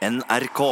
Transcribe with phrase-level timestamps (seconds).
[0.00, 0.60] NRK.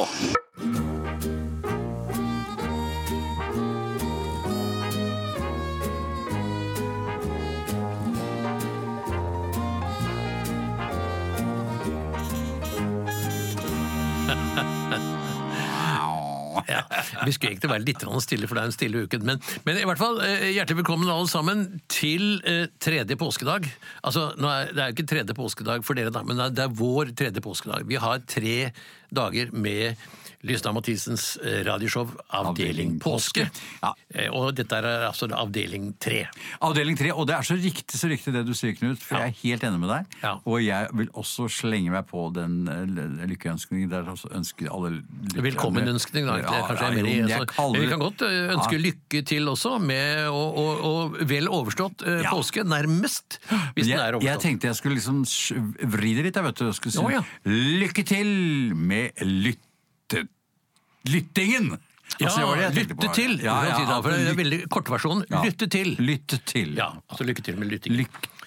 [16.69, 16.83] Ja,
[17.25, 19.19] Vi skulle egentlig være litt stille, for det er en stille uke.
[19.25, 23.69] Men, men i hvert fall, eh, hjertelig velkommen alle sammen til eh, tredje påskedag.
[24.03, 27.15] Altså, er, Det er jo ikke tredje påskedag for dere, da, men det er vår
[27.17, 27.87] tredje påskedag.
[27.89, 28.73] Vi har tre
[29.15, 29.97] dager med
[30.47, 33.49] Lysna Mathisens eh, radioshow Avdeling påske.
[33.83, 33.91] Ja.
[34.15, 36.29] Eh, Og dette er altså avdeling tre.
[36.63, 39.25] Avdeling tre, og det er så riktig så riktig det du sier, Knut, for Ja.
[39.27, 40.15] jeg er helt enig med deg.
[40.23, 40.37] Ja.
[40.47, 45.43] Og jeg vil også slenge meg på den eh, lykkeønskningen der også ønsker alle lykke
[45.49, 46.37] Velkommenønskning, da.
[46.45, 49.49] Ja, kanskje jeg er mer jeg Altså, kaller- vi kan godt eh, ønske lykke til
[49.57, 53.41] også, med og, og, og vel overstått eh, påske, nærmest.
[53.75, 54.31] Hvis den er overstått.
[54.31, 55.25] jeg tenkte jeg skulle liksom
[55.99, 56.65] vri det litt, jeg vet du.
[56.71, 57.35] Jeg skulle si oh,
[57.83, 58.33] lykke til
[58.77, 60.25] med lytte...
[61.09, 61.77] lyttingen!
[62.19, 63.03] Ja, Altså, det det på.
[63.03, 63.35] lytte til!
[63.45, 65.25] Ja, ja, ja, for det er veldig kortversjon.
[65.31, 65.43] ja.
[65.45, 65.91] Lytte til!
[66.01, 66.73] Lytte til.
[66.79, 67.99] Ja, altså lykke til med lytting.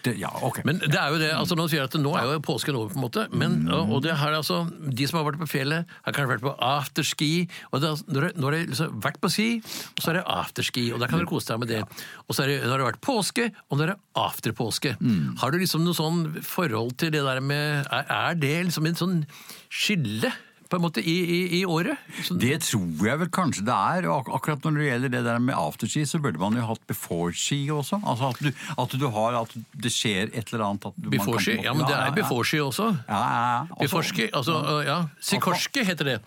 [0.01, 0.63] Lykte, ja, ok.
[0.65, 2.97] Men det er jo det, altså nå sier at nå er jo påsken over, på
[2.97, 3.27] en måte.
[3.31, 3.91] Men, Mm.
[3.93, 7.47] og, det her, altså, De som har vært på fjellet, har kanskje vært på afterski.
[7.71, 10.91] og det, Nå Når de når liksom vært på ski, og så er det afterski,
[10.93, 11.81] og da kan dere kose deg med det.
[12.27, 14.95] Og så er det, det har vært påske, og det er afterpåske.
[14.99, 15.37] Mm.
[15.37, 18.95] Har du liksom noe sånn forhold til det der med Er, er det liksom en
[18.95, 19.25] sånn
[19.69, 20.31] skille,
[20.71, 21.99] på en måte, i, i, i året?
[22.23, 22.37] Så...
[22.39, 24.07] Det tror jeg vel kanskje det er.
[24.11, 27.59] ak akkurat når det gjelder det der med afterski, så burde man jo hatt before-ski
[27.75, 27.99] også.
[28.01, 28.49] Altså at du,
[28.85, 31.85] at du har At det skjer et eller annet at du, man kan Ja, men
[31.89, 32.87] det er beforski også.
[33.09, 33.59] Ja, ja, ja.
[33.61, 36.17] Altså, Beforski, altså, ja, Sikorski heter det.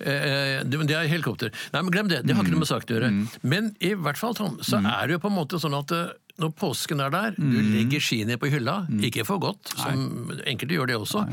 [0.00, 0.94] Eh, det.
[0.98, 1.52] Er helikopter.
[1.74, 3.12] Nei, men glem det, det har ikke noe med saken å gjøre.
[3.42, 6.14] Men i hvert fall, Tom, så er det jo på en måte sånn at eh,
[6.38, 10.90] når påsken er der, du legger skiene på hylla, ikke for godt, som enkelte gjør
[10.92, 11.24] det også,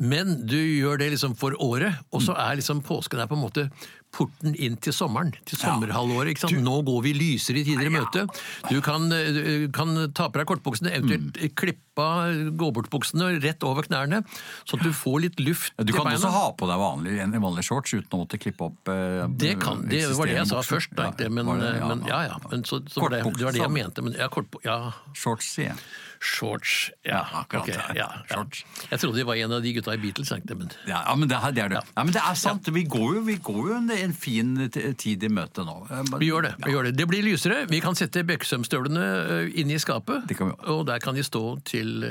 [0.00, 3.44] men du gjør det liksom for året, og så er liksom påsken er på en
[3.44, 3.66] måte
[4.14, 6.38] porten inn til sommeren, til sommerhalvåret.
[6.40, 6.56] sant?
[6.64, 8.26] Nå går vi lysere tider i møte.
[8.70, 14.22] Du kan, eh, kan ta på deg kortbuksene, eventuelt klippe av gå-bort-buksene rett over knærne,
[14.68, 17.18] sånn at du får litt luft Ja, Du til kan også ha på deg vanlig,
[17.20, 20.46] en vanlig shorts uten å måtte klippe opp eh, Det, kan, det var det jeg
[20.50, 21.12] sa først, bukser.
[21.12, 21.72] egentlig, men, var det?
[21.80, 22.36] men ja ja.
[22.50, 24.02] Men så, så var det, det var det jeg mente.
[24.04, 25.80] Men ja, kort, ja, Shorts, igjen.
[26.20, 26.90] Shorts.
[27.04, 28.06] Ja, akkurat, Okay, ja.
[28.30, 28.44] ja.
[28.90, 31.52] Jeg trodde de var en av de gutta i Beatles, men Ja, men det, er-
[31.52, 31.82] det er det.
[31.96, 32.68] Men det er sant.
[32.72, 34.54] Vi går jo, vi går jo en, en fin
[34.98, 35.76] tid i møte nå.
[35.90, 36.54] Eh, men- vi gjør det.
[36.64, 37.66] vi gjør Det Det blir lysere.
[37.68, 41.22] Vi kan sette Bekkesømstøvlene øh, inne i skapet, Det kan vi og der kan de
[41.22, 42.02] stå til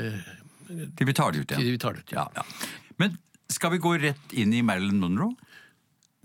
[0.98, 1.62] Til vi tar det ut igjen.
[1.62, 2.12] til vi tar det ut.
[2.12, 2.42] Ja, ja.
[2.98, 3.18] Men
[3.50, 5.36] skal vi gå rett inn i Marilyn Monroe?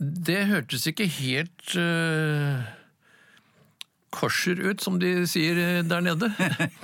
[0.01, 2.63] Det hørtes ikke helt øh,
[4.11, 6.31] korser ut, som de sier øh, der nede.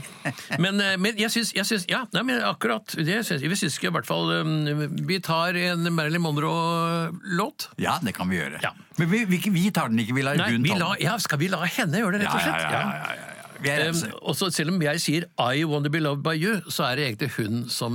[0.62, 3.42] men, øh, men jeg syns, jeg syns Ja, nei, men akkurat det syns.
[3.42, 7.70] Vi syns ikke i hvert fall øh, Vi tar en Marilyn Monroe-låt.
[7.82, 8.60] Ja, det kan vi gjøre.
[8.62, 8.70] Ja.
[8.98, 10.96] Men vi, vi, vi tar den ikke, vi lar hun ta den.
[11.02, 12.62] ja, skal vi la henne gjøre det, rett og slett?
[12.62, 14.10] ja, ja, ja, ja, Um, rause.
[14.22, 17.04] og så selv om jeg sier 'I wanna be loved by you', så er det
[17.06, 17.94] egentlig hun som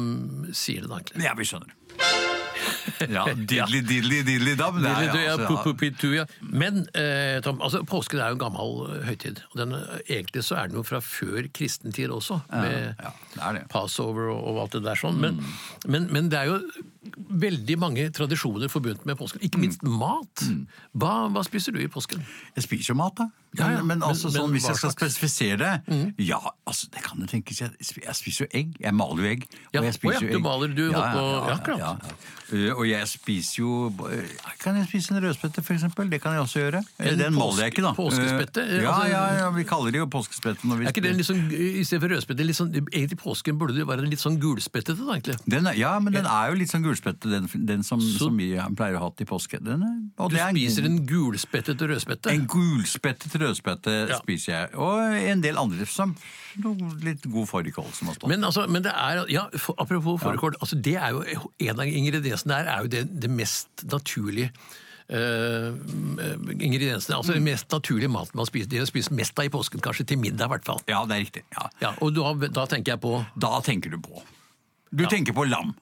[0.54, 0.90] sier det.
[0.90, 1.24] egentlig.
[1.24, 1.70] Ja, vi skjønner.
[3.16, 4.78] Ja, diddly, diddly, diddly dam.
[4.82, 6.26] det er ja, altså- ja.
[6.42, 9.42] Men eh, Tom, altså, påsken er jo en gammel eh, høytid.
[9.52, 13.12] og den, eh, Egentlig så er den jo fra før kristen tid også, med ja,
[13.36, 13.68] det det.
[13.70, 15.20] passover og, og alt det der sånn.
[15.22, 15.42] Men,
[15.88, 16.60] men, men det er jo
[17.42, 19.42] veldig mange tradisjoner forbundet med påsken.
[19.42, 20.44] Ikke minst mat.
[20.94, 22.22] Hva, hva spiser du i påsken?
[22.56, 23.30] Jeg spiser jo mat, da.
[23.52, 24.90] Men, Ja, ja, men, men- altså, men sånn, hvis jeg skal?
[24.92, 24.96] Mm.
[24.96, 28.78] spesifisere det Ja, altså, det kan det tenkes Jeg, spiser jo egg.
[28.80, 29.48] Jeg maler jo egg.
[29.74, 32.14] Ja, og jeg å spiser ja, jo du maler, du holdt på- ja, akkurat.
[32.52, 34.24] Uh, Og jeg spiser jo uh,
[34.60, 36.10] Kan jeg spise en rødspette, for eksempel?
[36.10, 36.80] Det kan jeg også gjøre.
[37.00, 37.94] Uh, En Den maler jeg ikke, da.
[37.94, 38.82] påskespette?
[38.82, 40.64] Ja, Altså- ja, ja, vi kaller det jo påskespette.
[40.64, 43.58] Når vi Er ikke det litt sånn, I stedet for rødspette, litt sånn, egentlig påsken
[43.58, 45.38] burde det være litt sånn gulspettete, da, egentlig.
[45.48, 48.38] den er, ja, men den er jo litt sånn gulspette, den, den som, Så- som
[48.38, 49.58] vi pleier å ha til påske.
[49.64, 49.82] Den
[50.18, 52.32] Du er en spiser god- en gulspettet rødspette.
[52.36, 54.20] En gulspettet rødspette Ja.
[54.20, 56.16] spiser jeg, og en del andre som
[57.02, 58.28] litt god fårikål som har stått.
[58.30, 61.24] Men, altså, men det er, ja, for, apropos fårikål, altså, det er jo,
[61.60, 64.52] en av ingrediensene der er jo det, det mest naturlige
[65.12, 65.76] Uh,
[66.64, 68.70] ingrediensene, altså den mest naturlige maten man spiser.
[68.72, 70.80] Det spises mest av i påsken, kanskje til middag i hvert fall.
[70.88, 71.42] Ja, det er riktig.
[71.52, 71.66] Ja.
[71.84, 74.22] Ja, og da, da tenker jeg på Da tenker du på
[74.96, 75.74] Du tenker på lam.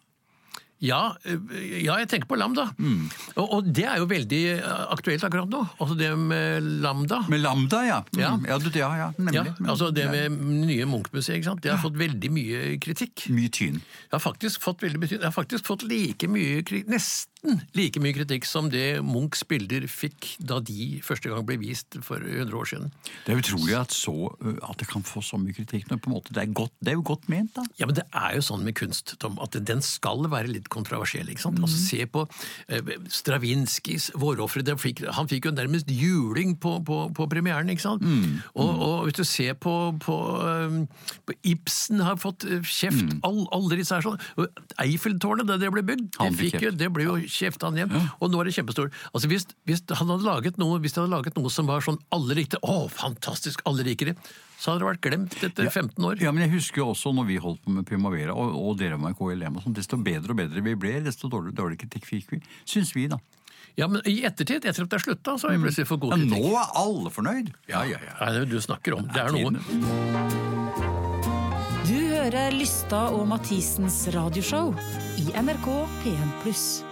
[0.79, 1.39] Ja, eh,
[1.83, 2.69] ja, jeg tenker på Lambda.
[2.79, 3.09] Mm.
[3.35, 5.63] Og, og det er jo veldig eh, aktuelt akkurat nå.
[5.77, 7.21] Altså det med lambda.
[7.31, 7.99] Med lambda, ja.
[8.13, 8.21] Mm.
[8.21, 8.31] Ja.
[8.47, 9.51] Ja, du, ja, ja nemlig.
[9.51, 10.37] Ja, altså Det med
[10.69, 11.63] nye Munch-museet, ikke sant?
[11.65, 13.27] det har fått veldig mye kritikk.
[13.35, 13.81] Mye tyn.
[13.83, 15.19] Jeg har faktisk fått veldig mye tyn.
[15.19, 19.43] Jeg har faktisk fått like mye kritikk, nesten nesten like mye kritikk som det Munchs
[19.47, 22.91] bilder fikk da de første gang ble vist for 100 år siden.
[23.25, 24.13] Det er utrolig at, så,
[24.43, 26.73] uh, at det kan få så mye kritikk Men på en måte det er, godt,
[26.83, 27.63] det er jo godt ment, da.
[27.79, 31.29] Ja, men det er jo sånn med kunst, Tom, at den skal være litt kontroversiell.
[31.29, 31.61] ikke sant?
[31.63, 32.25] Altså, Se på
[32.67, 34.65] eh, Stravinskijs 'Vårofre'.
[35.15, 38.03] Han fikk jo nærmest juling på, på, på premieren, ikke sant?
[38.53, 42.69] Og, og hvis du ser på, på, eh, Ibsen har fått kjeft.
[42.69, 44.19] kjeft, all, alle disse her sånn.
[44.81, 47.95] Eiffeltårnet, da det ble bygd, det, fikk fikk jo, det ble jo kjefta han hjem.
[48.19, 48.99] Og nå er det kjempestort.
[49.13, 51.99] Altså hvis, hvis han hadde laget noe hvis de hadde laget noe som var sånn
[52.15, 54.17] alle likte, å, fantastisk, alle liker det,
[54.59, 56.19] så hadde det vært glemt etter 15 år.
[56.23, 58.99] Ja, men jeg husker jo også når vi holdt på med Primavera, og, og dere
[58.99, 62.33] med KLM, og sånn, desto bedre og bedre vi ble, desto dårlig, dårlig kritikk fikk
[62.35, 62.41] vi.
[62.67, 63.21] Syns vi, da.
[63.79, 66.17] Ja, men i ettertid, etter at det er slutta, så har vi plutselig fått god
[66.17, 67.53] Ja, nå er alle fornøyd!
[67.71, 68.17] Ja, ja, ja.
[68.19, 69.07] Nei, det er det du snakker om.
[69.07, 70.59] Det er noe.
[71.87, 74.75] Du hører Lysta og Mathisens radioshow
[75.21, 75.71] i NRK
[76.03, 76.88] P1+.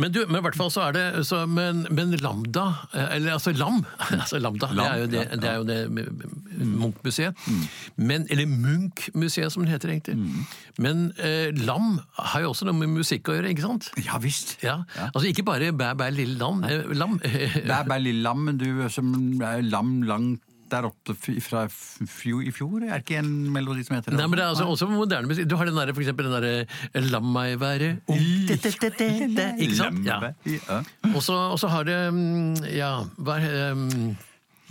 [0.00, 3.36] Men, du, men i hvert fall så er det så, men, men Lambda, eh, eller
[3.36, 3.82] altså Lam
[4.22, 5.78] altså Lambda, det er jo det, det, er jo det
[6.62, 7.46] Munch-museet.
[7.96, 10.16] Men, eller Munch-museet, som det heter egentlig.
[10.82, 13.90] Men eh, Lam har jo også noe med musikk å gjøre, ikke sant?
[14.06, 14.56] Ja visst.
[14.64, 16.64] Ja, altså Ikke bare bæ, bæ, lille lam.
[16.68, 17.18] Eh, lam.
[17.72, 19.12] Er bare lille lam, men du som
[19.42, 20.42] er lam langt
[20.72, 21.14] der oppe
[21.44, 22.80] fra fjor, i fjor?
[22.82, 24.18] Er det ikke en melodi som heter det?
[24.20, 25.48] Nei, men det er altså også moderne musikk.
[25.50, 30.02] Du har den derre, for eksempel den derre La meg være ung Ikke sant?
[30.06, 30.18] Ja.
[31.12, 34.12] Og så har det mm, Ja, hva er mm,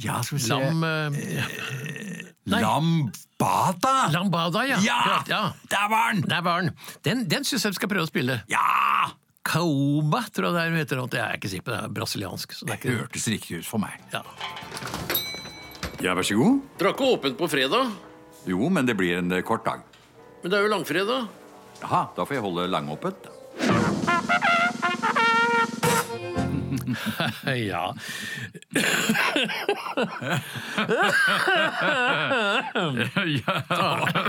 [0.01, 2.61] ja, skal vi se Lam Uh, Nei.
[2.61, 4.09] Lambada!
[4.11, 4.79] Lambada, ja.
[4.81, 5.01] Ja!
[5.03, 5.53] Klart, ja.
[5.69, 6.21] Der var den!
[6.21, 6.71] Der var den.
[7.05, 8.39] Den, den syns jeg vi skal prøve å spille.
[8.49, 9.13] Ja!
[9.45, 11.05] Kaoba, tror jeg det er heter.
[11.05, 12.57] Det er ikke sikker på, det er brasiliansk.
[12.57, 12.97] Så det ikke...
[13.03, 13.97] Hørtes riktig ut for meg.
[14.13, 14.25] Ja.
[16.01, 16.61] Ja, vær så god.
[16.79, 17.91] Dere har ikke åpent på fredag,
[18.49, 19.83] Jo, men det blir en eh, kort dag.
[20.41, 21.27] men det er jo langfredag.
[21.81, 23.29] Jaha, da får jeg holde langåpent.
[27.45, 27.93] Ja.
[33.25, 33.55] ja,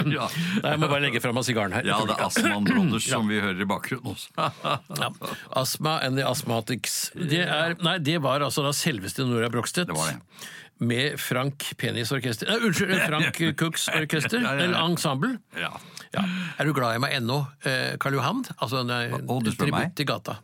[0.07, 0.27] ja.
[0.63, 1.87] Nei, Jeg må bare legge fra meg sigaren her.
[1.87, 4.29] ja, det er Asman Brothers som vi hører i bakgrunnen også.
[5.03, 5.09] Ja.
[5.59, 7.11] Astma and the Asthmatics.
[7.17, 9.89] Det, er, nei, det var altså da selveste Nora Brogstedt.
[9.91, 10.19] Det var det.
[10.83, 14.41] Med Frank Penis Orkester Nei, Unnskyld, Frank Cooks Orkester.
[14.43, 14.65] Ja, ja.
[14.67, 15.37] Eller ensemble.
[15.59, 15.71] Ja.
[16.13, 16.25] Ja.
[16.61, 18.43] Er du glad i meg ennå, eh, Karl Johan?
[18.59, 19.95] Altså, nei, Å, du spør meg?
[19.97, 20.41] til gata.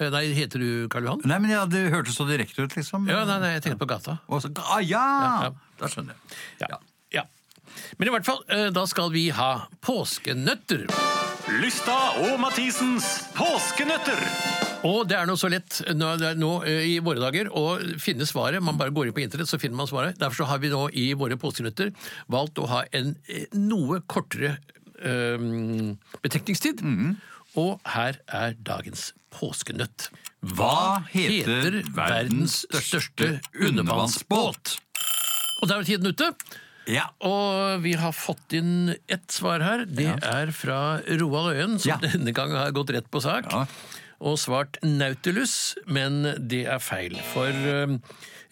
[0.00, 1.20] Eh, Nei, heter du Karl Johan?
[1.30, 3.04] Nei, men ja, Det hørtes så direkte ut, liksom.
[3.12, 4.16] Ja, nei, nei, jeg tenkte på gata.
[4.26, 5.04] Også, ah, ja!
[5.04, 5.54] Ja, ja.
[5.78, 6.40] Da skjønner jeg.
[6.64, 6.80] Ja.
[7.20, 7.26] ja.
[8.00, 9.52] Men i hvert fall, eh, da skal vi ha
[9.86, 10.88] påskenøtter.
[11.60, 14.63] Lysta og Mathisens påskenøtter.
[14.84, 18.60] Og det er noe så lett nå, nå eh, i våre dager å finne svaret.
[18.64, 20.18] Man bare går inn på internett, så finner man svaret.
[20.20, 21.94] Derfor så har vi nå i våre påskenøtter
[22.32, 24.58] valgt å ha en eh, noe kortere
[25.00, 25.38] eh,
[26.24, 26.84] betenkningstid.
[27.56, 30.10] Og her er dagens påskenøtt.
[30.44, 34.76] Hva heter verdens største undervannsbåt?
[35.62, 36.28] Og der er tiden ute.
[36.90, 37.06] Ja.
[37.24, 39.86] Og vi har fått inn ett svar her.
[39.88, 41.96] Det er fra Roald Øyen, som Ja.
[42.02, 43.48] denne gang har gått rett på sak.
[43.48, 43.64] Ja.
[44.24, 47.18] Og svart Nautilus, men det er feil.
[47.34, 47.96] For uh,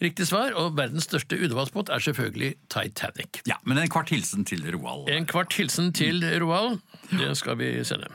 [0.03, 3.41] riktig svar, og verdens største undervannsbåt, er selvfølgelig Titanic.
[3.49, 5.09] ja, Men en kvart hilsen til Roald.
[5.09, 6.77] En kvart hilsen til Roald.
[7.09, 8.11] Det skal vi sende.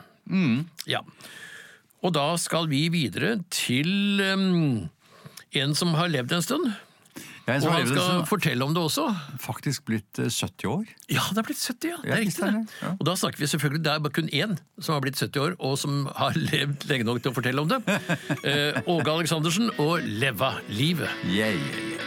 [0.87, 1.03] Ja.
[2.05, 4.87] Og da skal vi videre til um,
[5.51, 6.69] en som har levd en stund.
[7.49, 9.07] Og han skal fortelle om det også.
[9.41, 10.83] faktisk blitt eh, 70 år.
[11.09, 11.97] Ja, det er blitt 70, ja.
[12.03, 12.43] Det er riktig.
[12.45, 12.65] det.
[12.83, 12.91] ja.
[12.95, 15.55] Og da snakker vi selvfølgelig, det er bare kun én som har blitt 70 år,
[15.59, 17.81] og som har levd lenge nok til å fortelle om det.
[18.49, 21.09] Eh, Åge Aleksandersen og Leva livet.
[21.27, 21.98] Yeah, yeah, yeah.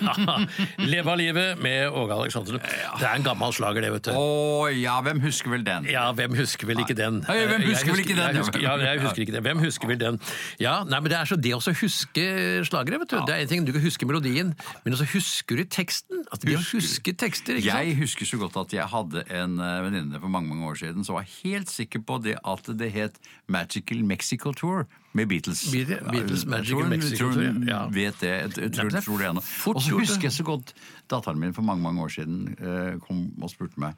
[0.92, 2.60] Leva livet med Åge Aleksandersen.
[2.98, 4.12] Det er en gammel slager, det, vet du.
[4.18, 5.88] Å ja, hvem husker vel den?
[5.90, 7.20] Ja, hvem husker vel ikke den?
[7.26, 8.30] Nei, hvem husker, husker vel ikke den?
[8.38, 9.44] Jeg husker, ja, jeg husker ikke den.
[9.48, 10.20] Hvem husker vel den?
[10.62, 12.26] Ja, nei, men Det er så det å huske
[12.68, 13.18] slagere, vet du.
[13.28, 16.24] Det er en ting, Du kan huske melodien, men også husker du teksten.
[16.30, 16.80] Altså, det å Husker.
[16.82, 17.88] huske tekster, ikke sant?
[17.88, 21.04] Jeg husker så godt at jeg hadde en eh, venninne for mange mange år siden
[21.06, 24.84] som var helt sikker på det at det het Magical Mexico Tour
[25.14, 25.62] med Beatles.
[25.72, 27.84] Beatles- Beatles Magic in Mexico tror hun ja.
[27.94, 28.32] Vet det.
[28.34, 29.42] Jeg, tror, det tror det ennå.
[29.72, 30.74] Og så husker jeg så godt
[31.10, 33.94] datteren min for mange mange år siden eh, kom og spurte meg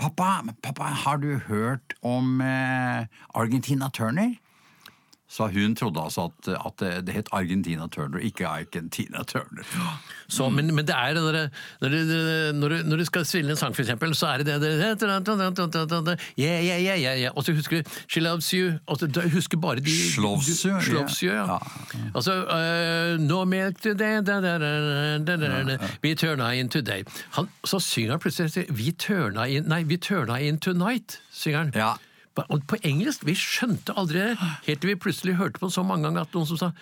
[0.00, 3.04] Pappa, pappa har du hørt om eh,
[3.36, 4.30] Argentina Turner?
[5.28, 9.64] Så hun trodde altså at, at det- det het Argentina Turner, ikke Argentina Turner.
[10.28, 11.22] Så, men, men det er det
[11.80, 14.46] når, du- når, du- når du skal spille en sang, for eksempel, så er det
[14.46, 17.32] det det yeah, yeah, yeah.
[17.36, 18.72] Og så husker du She Loves You.
[18.86, 20.80] Og så, du husker bare de Sloves you.
[20.80, 21.58] Sloves you, ja.
[22.14, 27.02] Altså uh, No milk today da, da, da, da, da, da, We turna in today.
[27.30, 31.72] Han, så synger han plutselig Vi turna in Nei, We turna in tonight, synger han.
[31.74, 31.92] Ja.
[32.34, 34.32] På engelsk Vi skjønte aldri
[34.66, 36.72] helt til vi plutselig hørte på så mange ganger at noen som sa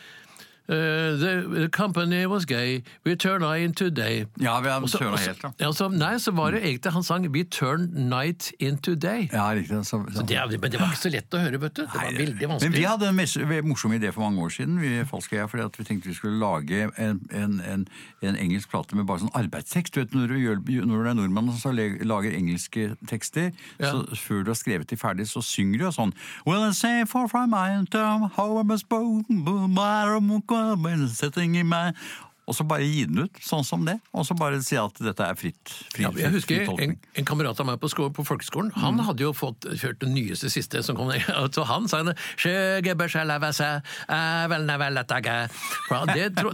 [0.69, 4.27] eh, the, the company was gay, we turn night into day.
[4.41, 5.43] Ja, vi og så- helt.
[5.61, 9.29] Ja, Altså, nei, så var det egentlig han sang We turn night into day.
[9.33, 9.85] Ja, riktig.
[9.87, 10.23] Så, så.
[10.27, 11.83] Det, er- men det var ikke så lett å høre, vet du.
[11.83, 14.79] Det var Nei, veldig Men vi hadde en mes- morsom idé for mange år siden,
[14.81, 17.87] vi Falsk og jeg, fordi vi tenkte vi skulle lage en, en, en,
[18.23, 19.95] en engelsk plate med bare sånn arbeidstekst.
[19.95, 23.91] Du vet, når du, gjør, når du er nordmann le- lager engelske tekster, Ja.
[23.93, 26.13] så før du har skrevet de ferdig, så synger du jo sånn
[26.47, 29.75] Well, I say for from my term, how I must boom, boom,
[31.13, 31.99] setting i meg.
[32.43, 33.95] Og så bare gi den ut, sånn som det.
[34.17, 35.63] Og så bare si at dette er fritt.
[35.95, 38.73] fritt Ja, jeg husker fritt en, en kamerat av meg på, skole, på folkeskolen.
[38.83, 41.13] Han hadde jo fått hørt det nyeste siste som kom.
[41.55, 42.17] Så han sa det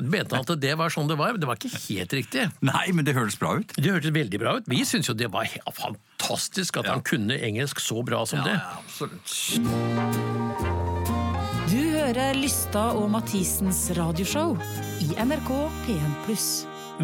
[0.05, 2.49] mente han at det var sånn det var, men det var ikke helt riktig.
[2.61, 3.73] Nei, men det hørtes bra ut.
[3.79, 4.69] Det hørtes veldig bra ut.
[4.69, 8.59] Vi syntes jo det var fantastisk at han kunne engelsk så bra som det.
[8.77, 10.78] absolutt.
[12.09, 14.55] Du hører Lysta og Mathisens radioshow
[15.05, 15.51] i NRK
[15.85, 16.39] P1+.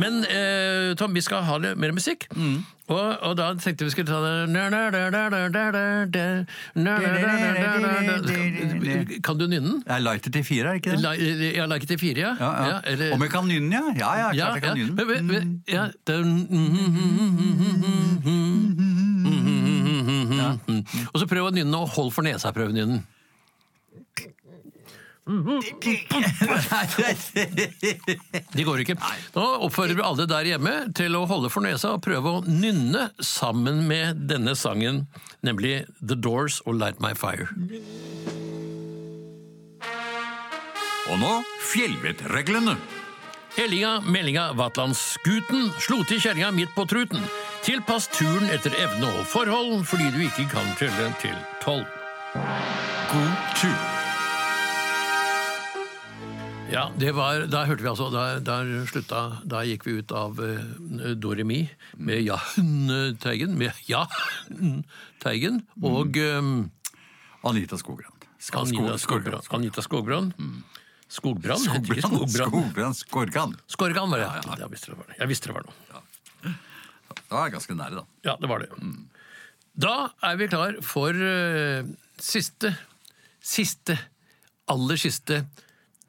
[0.01, 2.25] Men eh, Tom, vi skal ha litt mer musikk.
[2.33, 4.49] Og, og da tenkte vi skulle ta det
[9.29, 9.85] Kan du nynne den?
[9.85, 11.01] Det er lighter til fire, er ikke det?
[11.05, 11.13] La-
[11.61, 12.33] Ja, like til fire, ja.
[12.41, 12.65] Ja, ja.
[12.73, 13.85] Ja, eller- Om jeg kan nynne, ja?
[14.01, 14.97] Ja, ja, klart jeg kan nynne.
[15.69, 15.85] Ja.
[16.09, 16.49] den-
[21.13, 22.49] Og så prøv å nynne, og hold for nesa.
[22.57, 23.03] Prøv å nynne.
[28.55, 28.97] Det går ikke.
[29.33, 33.09] Nå oppfører vi alle der hjemme til å holde for nesa og prøve å nynne
[33.25, 35.07] sammen med denne sangen,
[35.47, 37.49] nemlig The Doors og Light My Fire.
[41.09, 41.33] Og nå
[41.73, 42.77] fjellvettreglene.
[43.55, 47.23] Hellinga, meldinga, Vatlandsguten slo til kjerringa midt på truten.
[47.65, 51.87] Tilpass turen etter evne og forhold, fordi du ikke kan telle til tolv.
[52.35, 53.94] God tur.
[56.75, 60.41] Ja, det var, da hørte vi altså, da, der slutta, da gikk vi ut av
[60.43, 61.61] uh, Doremi
[61.97, 64.81] med Jahn-teigen, med Jahn
[65.23, 66.51] Teigen og um,
[67.47, 68.11] Anita Skogran.
[68.43, 69.47] Ska- Anita Skog- Skogbrann.
[69.61, 70.33] Anita Skogbrann.
[71.09, 71.63] Skogbrann?
[71.63, 72.29] ikke Skogran.
[72.29, 72.51] Skogbrann.
[72.51, 72.95] Skogran.
[72.99, 73.57] Skorgan.
[73.71, 74.57] Skorgan var det, ja.
[74.65, 75.19] Jeg visste det var det.
[75.21, 76.55] Jeg visste det var noe.
[77.15, 78.05] Det var ganske nære, da.
[78.27, 78.71] Ja, det var det.
[79.85, 79.95] Da
[80.27, 81.87] er vi klar for uh,
[82.23, 82.75] siste,
[83.45, 83.97] siste,
[84.71, 85.45] aller siste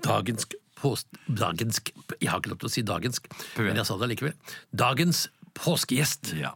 [0.03, 0.47] dagens
[0.79, 1.07] post...
[1.27, 1.79] Dagens
[2.19, 4.35] Jeg har ikke lov til å si dagensk, men jeg sa det likevel.
[4.75, 6.35] Dagens påskegjest.
[6.39, 6.55] Ja.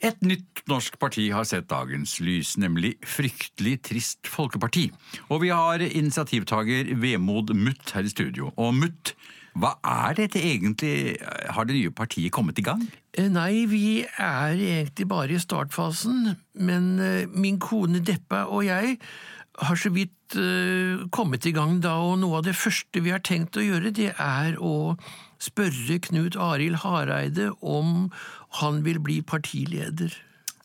[0.00, 4.86] Et nytt norsk parti har sett dagens lys, nemlig Fryktelig trist folkeparti.
[5.28, 8.48] Og vi har initiativtaker Vemod Mutt her i studio.
[8.56, 9.12] Og Mutt,
[9.60, 11.18] hva er dette egentlig?
[11.52, 12.86] Har det nye partiet kommet i gang?
[13.12, 16.32] Eh, Nei, vi er egentlig bare i startfasen,
[16.64, 18.96] men eh, min kone Deppa og jeg
[19.60, 23.22] har så vidt eh, kommet i gang da, og noe av det første vi har
[23.26, 24.96] tenkt å gjøre, det er å
[25.40, 28.10] spørre Knut Arild Hareide om
[28.60, 30.12] han vil bli partileder.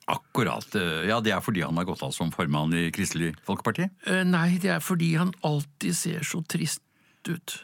[0.06, 0.76] Akkurat.
[0.76, 3.90] eh, Ja, det er fordi han har gått av som formann i Kristelig Folkeparti?
[4.06, 6.82] Uh, Nei, det er fordi han alltid ser så trist
[7.28, 7.56] ut.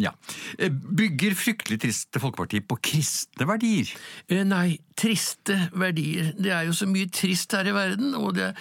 [0.00, 0.12] Ja.
[0.58, 3.92] Eh, Bygger Fryktelig triste folkeparti på kristne verdier?
[4.28, 6.32] Eh, Nei, triste verdier.
[6.38, 8.52] Det er jo så mye trist her i verden, og det,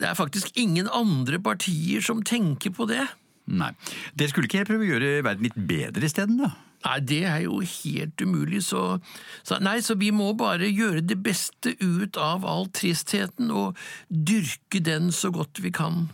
[0.00, 3.06] det er faktisk ingen andre partier som tenker på det.
[3.52, 3.72] Nei.
[4.14, 6.52] Dere skulle ikke prøve å gjøre verden litt bedre isteden, da?
[6.82, 8.98] Nei, det er jo helt umulig, så,
[9.46, 14.82] så Nei, så vi må bare gjøre det beste ut av all tristheten og dyrke
[14.82, 16.08] den så godt vi kan.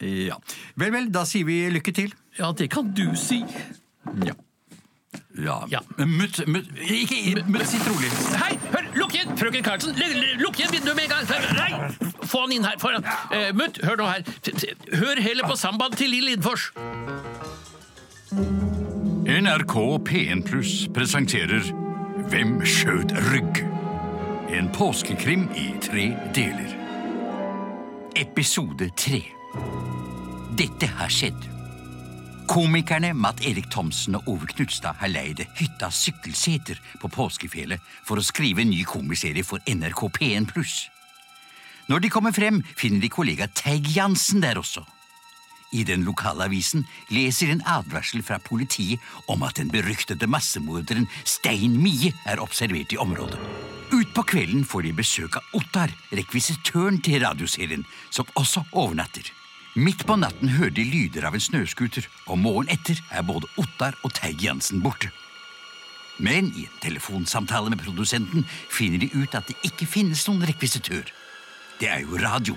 [0.00, 0.36] Ja.
[0.80, 2.12] Vel, vel, da sier vi lykke til.
[2.38, 3.42] Ja, det kan du si.
[4.26, 4.34] Ja.
[5.44, 5.66] Ja.
[5.68, 5.80] Ja.
[6.06, 8.10] Mutt, mutt, ikke Mutt, sitt rolig.
[8.38, 9.32] Hei, hør, lukk igjen!
[9.38, 9.96] Frøken Karlsen,
[10.40, 11.24] lukk igjen vinduet med en gang!
[11.56, 12.78] Nei, få han inn her.
[12.82, 13.06] Foran.
[13.30, 14.26] Uh, Mutt, hør nå her.
[15.00, 16.70] Hør heller på samband til Lill Lindfors.
[19.30, 19.76] NRK
[20.06, 21.70] P1 Pluss presenterer
[22.30, 23.62] Hvem skjøt rygg?
[24.50, 26.74] En påskekrim i tre deler.
[28.18, 29.22] Episode tre.
[30.58, 31.59] Dette har skjedd.
[32.50, 38.24] Komikerne Matt Erik Thomsen og Ove Knutstad har leid hytta Sykkelseter på påskefjellet for å
[38.26, 40.88] skrive en ny komiserie for NRK P1 Pluss.
[41.86, 44.82] Når de kommer frem, finner de kollega Teig Jansen der også.
[45.78, 46.82] I den lokale avisen
[47.14, 48.98] leser en advarsel fra politiet
[49.30, 53.38] om at den beryktede massemorderen Stein Mie er observert i området.
[53.94, 59.30] Utpå kvelden får de besøk av Ottar, rekvisitøren til radioserien, som også overnatter.
[59.74, 63.94] Midt på natten hører de lyder av en snøscooter, og morgenen etter er både Ottar
[64.02, 65.12] og Teig Jansen borte.
[66.18, 71.06] Men i en telefonsamtale med produsenten finner de ut at det ikke finnes noen rekvisitør.
[71.78, 72.56] Det er jo radio.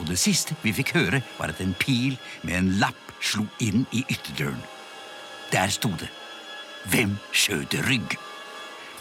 [0.00, 3.86] Og det siste vi fikk høre, var at en pil med en lapp slo inn
[3.94, 4.60] i ytterdøren.
[5.54, 6.10] Der sto det
[6.90, 8.18] Hvem skjøt rygg?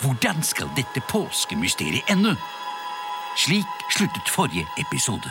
[0.01, 2.34] Hvordan skal dette påskemysteriet ende?
[3.38, 5.29] Slik sluttet forrige episode.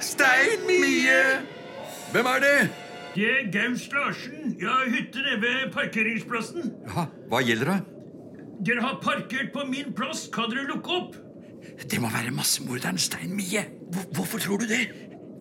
[0.00, 1.20] Stein Mie!
[2.12, 2.58] Hvem er det?
[3.14, 4.56] Det er Gaust Larsen.
[4.60, 6.72] Jeg har hytte nede ved parkeringsplassen.
[6.88, 7.80] Ja, hva gjelder det?
[8.66, 10.26] Dere har parkert på min plass.
[10.34, 11.16] Kan dere lukke opp?
[11.90, 13.64] Det må være massemorderen Stein Mie.
[14.14, 14.84] Hvorfor tror du det?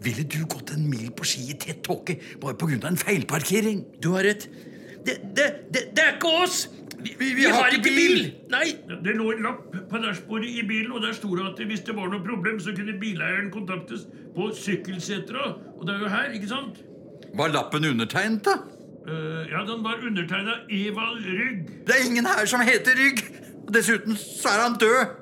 [0.04, 2.88] Ville du gått en mil på ski i tett tåke bare pga.
[2.88, 3.84] en feilparkering?
[4.04, 4.50] Du har rett.
[5.06, 6.68] Det, det, det, det er ikke oss!
[7.04, 7.96] Vi, vi, vi har har ikke bil!
[7.96, 8.34] bil!
[8.54, 8.68] Nei!
[9.04, 11.96] Det lå en lapp på dashbordet i bilen, og der sto det at hvis det
[11.98, 14.06] var noe problem, så kunne bileieren kontaktes
[14.36, 15.50] på Sykkelsetra.
[15.78, 16.80] Og det er jo her, ikke sant?
[17.34, 18.56] Var lappen undertegnet, da?
[19.04, 21.68] Uh, ja, den var undertegna Evald Rygg.
[21.88, 23.20] Det er ingen her som heter Rygg!
[23.68, 25.20] Og Dessuten så er han død!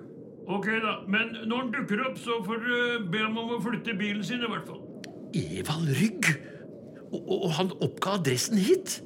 [0.52, 0.94] Ok, da.
[1.10, 4.44] Men når han dukker opp, så får du be ham om å flytte bilen sin,
[4.44, 4.84] i hvert fall.
[5.34, 6.34] Evald Rygg?
[7.12, 9.00] Og, og, og han oppga adressen hit?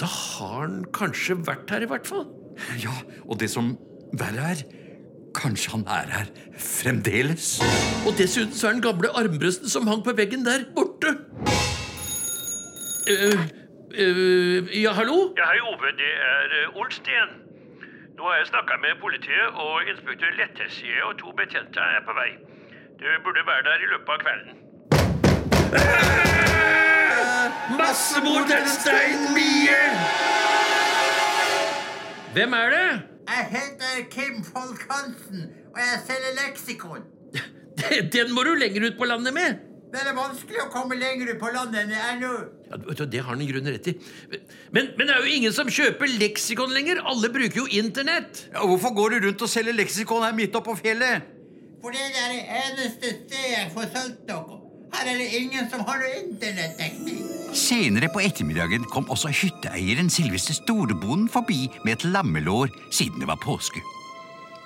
[0.00, 2.26] Da har han kanskje vært her, i hvert fall.
[2.82, 2.94] Ja,
[3.26, 3.76] og det som
[4.18, 4.66] verre er
[5.38, 6.28] Kanskje han er her
[6.58, 7.60] fremdeles?
[8.08, 11.12] Og dessuten så er den gamle armbrøsten som hang på veggen der, borte.
[13.06, 13.36] Uh,
[13.92, 15.18] uh, ja, hallo?
[15.38, 15.92] Ja, hei, Ove.
[16.00, 17.30] Det er uh, Olsten.
[18.16, 22.30] Nå har jeg snakka med politiet, og inspektør Lettesje og to betjente er på vei.
[22.98, 24.52] Du burde være der i løpet av kvelden.
[27.76, 29.76] Massemorderen Stein Mie!
[32.32, 32.88] Hvem er det?
[33.28, 35.42] Jeg heter Kim Folk Hansen,
[35.74, 37.02] og jeg selger leksikon.
[38.14, 39.58] Den må du lenger ut på landet med.
[39.92, 42.32] Det er vanskelig å komme lenger ut på landet enn jeg er nå.
[42.68, 43.94] Ja, Det har han i grunnen rett i.
[44.72, 47.00] Men, men det er jo ingen som kjøper leksikon lenger.
[47.08, 48.46] Alle bruker jo Internett.
[48.52, 51.28] Ja, hvorfor går du rundt og selger leksikon her midt oppå fjellet?
[51.80, 54.57] For det er det eneste stedet jeg får solgt noe.
[54.94, 57.20] Her er det ingen som har internettdekning.
[57.56, 63.40] Senere på ettermiddagen kom også hytteeieren selveste Storebonden forbi med et lammelår siden det var
[63.42, 63.82] påske.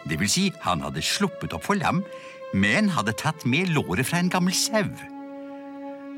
[0.08, 2.02] Det vil si, han hadde sluppet opp for lam,
[2.54, 4.86] men hadde tatt med låret fra en gammel sau.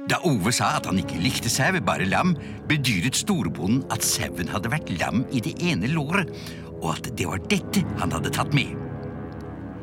[0.09, 2.35] Da Ove sa at han ikke likte sau, bare lam,
[2.69, 6.33] bedyret storbonden at sauen hadde vært lam i det ene låret,
[6.83, 8.84] og at det var dette han hadde tatt med.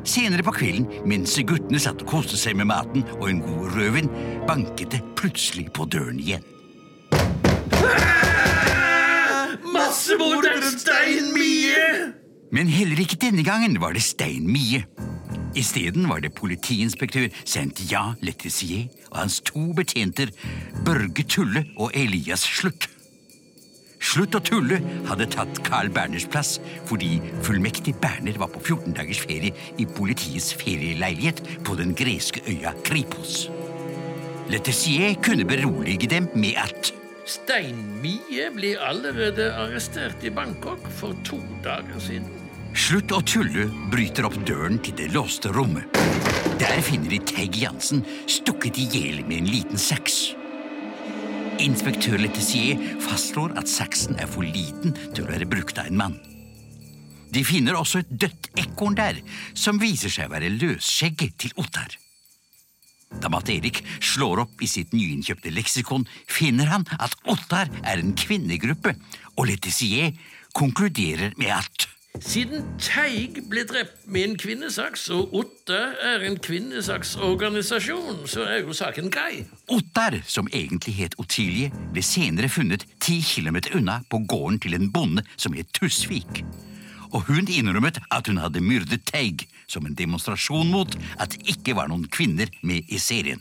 [0.04, 4.10] Senere på kvelden, mens guttene satt og koste seg med maten og en god rødvin,
[4.48, 6.44] banket det plutselig på døren igjen.
[9.72, 12.12] Massemorderen Stein Mie!
[12.52, 14.84] Men heller ikke denne gangen var det Stein Mie.
[15.56, 20.32] Isteden var det politiinspektør Saint-Ja Letizier og hans to betjenter
[20.84, 22.88] Børge Tulle og Elias Slutt.
[24.02, 26.56] Slutt og Tulle hadde tatt Carl Berners plass
[26.88, 32.74] fordi fullmektig Berner var på 14 dagers ferie i politiets ferieleilighet på den greske øya
[32.84, 33.46] Kripos.
[34.50, 36.92] Letessier kunne berolige dem med at
[37.30, 42.26] Stein Mie ble allerede arrestert i Bangkok for to dager siden.
[42.74, 45.86] Slutt og Tulle bryter opp døren til det låste rommet.
[46.58, 50.32] Der finner de Teg Jansen stukket i hjel med en liten saks.
[51.60, 56.14] Inspektør Letizier fastslår at saksen er for liten til å være brukt av en mann.
[57.32, 59.20] De finner også et dødt ekorn der,
[59.56, 61.96] som viser seg å være løsskjegget til Ottar.
[63.20, 68.14] Da Matt Erik slår opp i sitt nyinnkjøpte leksikon, finner han at Ottar er en
[68.16, 68.94] kvinnegruppe,
[69.36, 70.14] og Letizier
[70.56, 71.88] konkluderer med at
[72.20, 78.76] Siden Teig ble drept med en kvinnesaks, og Otter er en kvinnesaksorganisasjon, så er jo
[78.76, 79.46] saken grei.
[79.72, 84.90] Ottar, som egentlig het Otilie, ble senere funnet ti kilometer unna på gården til en
[84.92, 86.44] bonde som het Tusvik.
[87.16, 91.78] Og hun innrømmet at hun hadde myrdet Teig som en demonstrasjon mot at det ikke
[91.80, 93.40] var noen kvinner med i serien.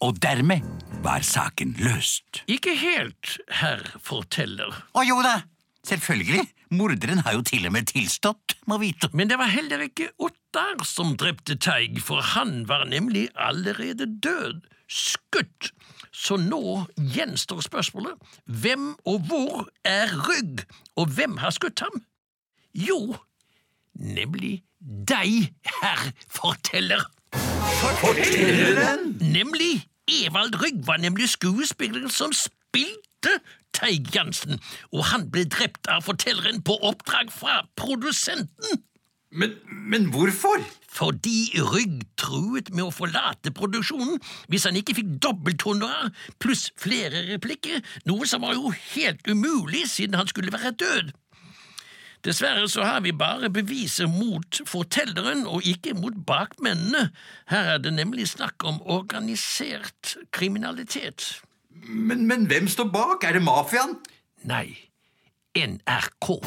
[0.00, 0.64] Og dermed
[1.04, 2.46] var saken løst.
[2.48, 4.72] Ikke helt, herr forteller.
[4.96, 5.42] Å jo da,
[5.84, 6.46] selvfølgelig.
[6.70, 9.08] Morderen har jo til og med tilstått, må vite.
[9.16, 14.66] Men det var heller ikke Ottar som drepte Teig, for han var nemlig allerede død,
[14.88, 15.72] skutt.
[16.12, 20.64] Så nå gjenstår spørsmålet hvem og hvor er Rygg,
[20.96, 22.02] og hvem har skutt ham?
[22.74, 23.16] Jo,
[23.94, 27.04] nemlig deg, herr forteller.
[27.78, 29.14] Fortelleren?
[29.20, 33.38] Nemlig Evald Rygg var nemlig skuespilleren som spilte
[33.78, 34.58] Teig Jansen,
[34.92, 38.84] og han ble drept av fortelleren på oppdrag fra produsenten.
[39.30, 40.62] Men, men hvorfor?
[40.88, 44.16] Fordi Rygg truet med å forlate produksjonen
[44.48, 46.08] hvis han ikke fikk dobbelthonorar
[46.40, 51.12] pluss flere replikker, noe som var jo helt umulig siden han skulle være død.
[52.24, 57.10] Dessverre så har vi bare beviser mot fortelleren og ikke mot bakmennene.
[57.52, 61.28] Her er det nemlig snakk om organisert kriminalitet.
[61.86, 63.24] Men, men hvem står bak?
[63.24, 63.96] Er det mafiaen?
[64.48, 64.76] Nei,
[65.58, 66.38] NRK.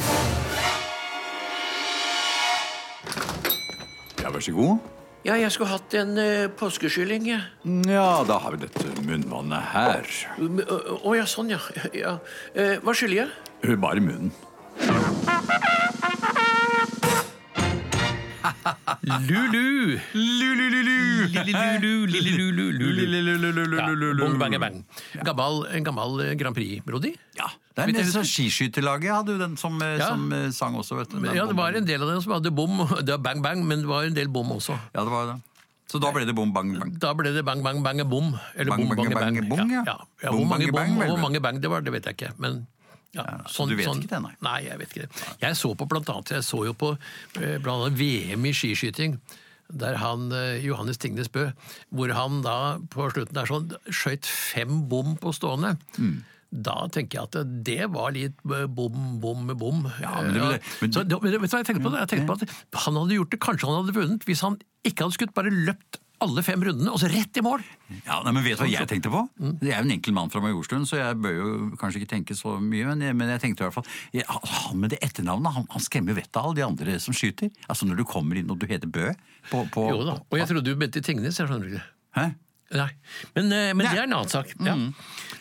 [4.21, 4.91] Ja, vær så god.
[5.25, 7.27] Ja, jeg skulle hatt en uh, påskeskylling.
[7.29, 7.41] jeg.
[7.89, 10.07] Ja, da har vi dette munnvannet her.
[10.41, 10.49] Å
[10.97, 11.61] å, ja, sånn, ja.
[12.03, 12.15] ja.
[12.55, 13.77] Eh, hva skylder jeg?
[13.81, 14.33] Bare munnen.
[19.01, 19.97] Lulu!
[20.13, 21.25] Lulu-lulu!
[21.33, 23.77] Lille-lulu-lille-lulu-lulu.
[23.77, 23.85] Ja,
[24.21, 24.75] bong, bang, bang.
[25.25, 27.15] Gammel, en gammel eh, Grand Prix-melodi.
[27.39, 30.07] Ja, det er en del sånn skiskytterlaget hadde jo den som, eh, Ja.
[30.13, 31.17] som eh, sang også, vet du.
[31.33, 32.77] Ja, det var en del av dem som hadde bom.
[33.01, 34.77] Det var bang, bang, men det var en del bom også.
[34.93, 35.37] Ja, det var det.
[35.91, 36.93] Så da ble det bom, bang, bang.
[37.01, 38.37] Da ble det bang, bang, bang, bom.
[38.55, 39.35] Eller Bang, bom, bang, bang, bang.
[39.49, 39.71] bang, bang.
[39.71, 39.83] ja.
[39.87, 39.97] ja.
[40.23, 42.31] ja Bom, hvor mange bang, og hvor mange bang det var, det vet jeg ikke.
[42.37, 42.67] Men
[43.13, 44.33] ja, så du vet ikke det, nei?
[44.41, 45.23] Nei, jeg vet ikke det.
[45.41, 46.93] Jeg så på blant annet, jeg så jo på
[47.41, 49.17] eh, blant annet VM i skiskyting.
[49.71, 51.45] Der han, eh, Johannes Tingnes Bø,
[51.95, 52.57] hvor han da
[52.91, 55.77] på slutten der sånn skjøt fem bom på stående.
[55.97, 56.17] Mm.
[56.51, 59.85] Da tenker jeg at det var litt eh, bom, bom, bom.
[60.03, 61.93] Ja, men det- men- så, vet du hva jeg tenkte på?
[61.95, 65.05] Jeg tenkte på at Han hadde gjort det kanskje han hadde vunnet hvis han ikke
[65.07, 67.63] hadde skutt, bare løpt alle fem rundene, og så rett i mål.
[68.05, 69.23] Ja, nei, men Vet du hva jeg tenkte på?
[69.41, 69.55] Mm.
[69.61, 71.49] Jeg er jo en enkel mann fra Majorstuen, så jeg bør jo
[71.81, 72.91] kanskje ikke tenke så mye.
[72.91, 75.83] Men jeg, men jeg tenkte i hvert fall jeg, Han med det etternavnet han, han
[75.83, 77.51] skremmer vettet av alle de andre som skyter.
[77.67, 79.09] Altså Når du kommer inn og du heter Bø
[79.49, 81.85] på, på Jo da, og jeg trodde du mente Tingnes, jeg skjønner ikke.
[82.17, 82.25] Hæ?
[82.71, 82.87] Nei,
[83.35, 84.53] Men, eh, men det er en annen sak.
[84.63, 84.75] Ja.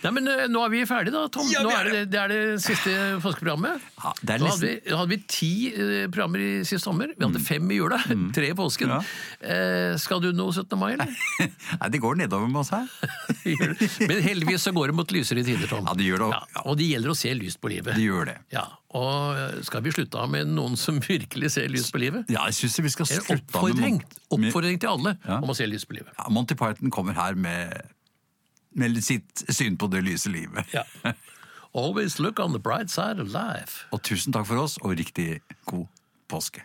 [0.00, 1.46] Nei, men eh, Nå er vi ferdige, da, Tom.
[1.46, 1.52] Mm.
[1.54, 3.84] Ja, nå er det, det er det siste påskeprogrammet.
[4.00, 7.12] Ja, er hadde vi, hadde vi ti eh, programmer i sist sommer.
[7.16, 8.00] Vi hadde fem i jula,
[8.36, 8.96] tre i påsken.
[8.96, 9.12] Mm.
[9.54, 10.74] Eh, skal du noe 17.
[10.80, 11.14] mai, eller?
[11.80, 12.90] Nei, det går nedover med oss her.
[14.10, 15.86] Men heldigvis så går det mot lysere tider, Tom.
[15.86, 16.32] Ja, det gjør det.
[16.34, 17.94] Ja, og det gjelder å se lyst på livet.
[17.94, 18.38] Det gjør det.
[18.56, 22.24] Ja, og Skal vi slutte av med noen som virkelig ser lys på livet?
[22.32, 25.36] Ja, jeg synes vi skal slutte av med oppfordring, med- oppfordring til alle Ja.
[25.38, 26.12] om å se lys på livet.
[26.18, 27.82] Ja, Monty Python kommer her med,
[28.74, 30.64] med sitt syn på det lyse livet.
[30.74, 30.82] Ja.
[31.72, 33.86] Always look on the bright side of life.
[33.92, 35.86] Og tusen takk for oss, og riktig god
[36.28, 36.62] påske.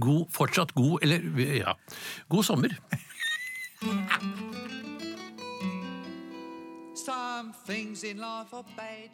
[0.00, 1.20] God, fortsatt god, eller
[1.60, 1.74] ja,
[2.28, 2.72] god sommer.
[6.94, 9.10] Some things in life are bad.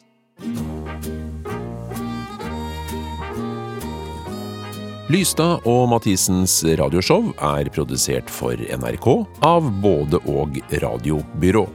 [5.13, 9.07] Lystad og Mathisens radioshow er produsert for NRK
[9.45, 11.67] av både og radiobyrå.